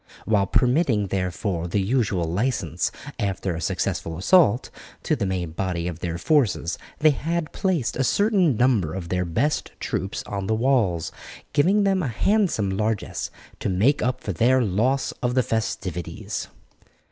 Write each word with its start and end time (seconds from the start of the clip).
While 0.25 0.47
permitting 0.47 1.09
therefore 1.09 1.67
the 1.67 1.79
usual 1.79 2.23
licence, 2.23 2.91
after 3.19 3.53
a 3.53 3.61
successful 3.61 4.17
assault, 4.17 4.71
to 5.03 5.15
the 5.15 5.27
main 5.27 5.51
body 5.51 5.87
of 5.87 5.99
their 5.99 6.17
forces, 6.17 6.79
they 6.97 7.11
had 7.11 7.51
placed 7.51 7.95
a 7.95 8.03
certain 8.03 8.57
number 8.57 8.95
of 8.95 9.09
their 9.09 9.25
best 9.25 9.73
troops 9.79 10.23
on 10.23 10.47
the 10.47 10.55
walls, 10.55 11.11
giving 11.53 11.83
them 11.83 12.01
a 12.01 12.07
handsome 12.07 12.71
largess 12.71 13.29
to 13.59 13.69
make 13.69 14.01
up 14.01 14.21
for 14.23 14.33
their 14.33 14.63
loss 14.63 15.11
of 15.21 15.35
the 15.35 15.43
festivities. 15.43 16.47